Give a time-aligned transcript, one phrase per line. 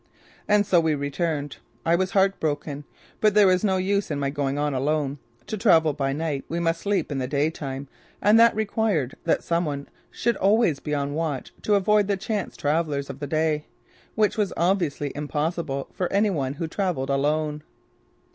[0.47, 1.57] And so we returned.
[1.85, 2.85] I was heart broken.
[3.19, 5.19] But there was no use in my going on alone.
[5.45, 7.87] To travel by night we must sleep in the day time
[8.19, 12.57] and that required that some one should always be on watch to avoid the chance
[12.57, 13.67] travellers of the day
[14.15, 17.61] which was obviously impossible for any one who travelled alone.